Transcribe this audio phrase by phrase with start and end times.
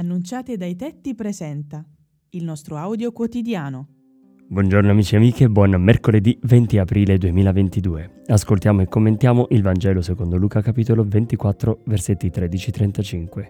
[0.00, 1.84] Annunciate dai tetti presenta
[2.30, 3.88] il nostro audio quotidiano.
[4.48, 8.22] Buongiorno amici e amiche, buon mercoledì 20 aprile 2022.
[8.28, 13.46] Ascoltiamo e commentiamo il Vangelo secondo Luca capitolo 24 versetti 13-35.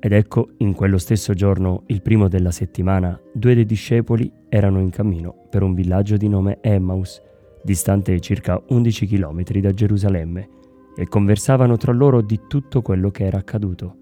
[0.00, 4.90] Ed ecco, in quello stesso giorno, il primo della settimana, due dei discepoli erano in
[4.90, 7.22] cammino per un villaggio di nome Emmaus,
[7.62, 10.48] distante circa 11 km da Gerusalemme,
[10.96, 13.98] e conversavano tra loro di tutto quello che era accaduto.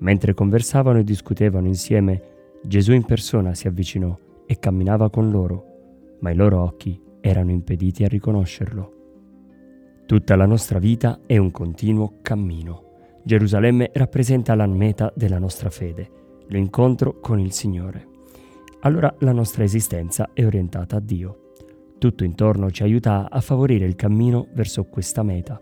[0.00, 2.22] Mentre conversavano e discutevano insieme,
[2.62, 4.16] Gesù in persona si avvicinò
[4.46, 8.92] e camminava con loro, ma i loro occhi erano impediti a riconoscerlo.
[10.06, 12.84] Tutta la nostra vita è un continuo cammino.
[13.24, 16.10] Gerusalemme rappresenta la meta della nostra fede,
[16.46, 18.06] l'incontro con il Signore.
[18.80, 21.52] Allora la nostra esistenza è orientata a Dio.
[21.98, 25.60] Tutto intorno ci aiuta a favorire il cammino verso questa meta.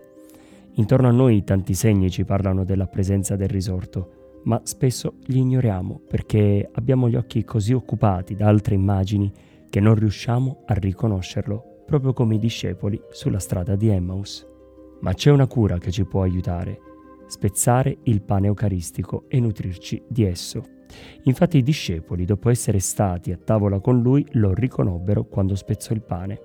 [0.74, 6.00] Intorno a noi tanti segni ci parlano della presenza del risorto, ma spesso li ignoriamo
[6.08, 9.32] perché abbiamo gli occhi così occupati da altre immagini
[9.68, 14.46] che non riusciamo a riconoscerlo, proprio come i discepoli sulla strada di Emmaus.
[15.00, 16.78] Ma c'è una cura che ci può aiutare,
[17.26, 20.62] spezzare il pane eucaristico e nutrirci di esso.
[21.24, 26.02] Infatti i discepoli, dopo essere stati a tavola con lui, lo riconobbero quando spezzò il
[26.02, 26.40] pane.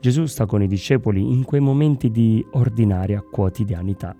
[0.00, 4.16] Gesù sta con i discepoli in quei momenti di ordinaria quotidianità,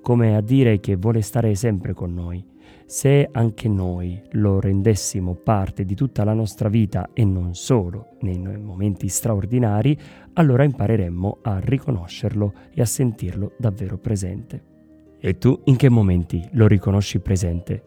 [0.00, 2.52] come a dire che vuole stare sempre con noi
[2.86, 8.38] se anche noi lo rendessimo parte di tutta la nostra vita e non solo nei
[8.38, 9.98] momenti straordinari,
[10.34, 14.72] allora impareremmo a riconoscerlo e a sentirlo davvero presente.
[15.18, 17.82] E tu in che momenti lo riconosci presente?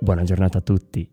[0.00, 1.08] Buona giornata a tutti